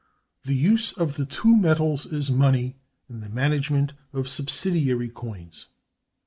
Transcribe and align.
The 0.45 0.55
use 0.55 0.93
of 0.93 1.15
the 1.15 1.27
two 1.27 1.55
metals 1.55 2.11
as 2.11 2.31
money, 2.31 2.75
and 3.07 3.21
the 3.21 3.29
management 3.29 3.93
of 4.13 4.27
Subsidiary 4.27 5.09
Coins. 5.09 5.67